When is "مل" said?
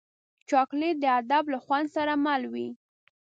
2.25-2.43